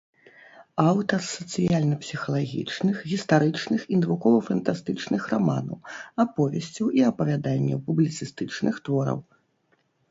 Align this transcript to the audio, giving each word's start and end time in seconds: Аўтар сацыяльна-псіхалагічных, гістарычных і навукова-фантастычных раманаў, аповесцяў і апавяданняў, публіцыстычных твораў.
Аўтар 0.91 1.19
сацыяльна-псіхалагічных, 1.25 2.95
гістарычных 3.11 3.81
і 3.93 4.01
навукова-фантастычных 4.01 5.21
раманаў, 5.35 5.77
аповесцяў 6.25 6.85
і 7.03 7.07
апавяданняў, 7.13 7.77
публіцыстычных 7.91 8.83
твораў. 8.89 9.19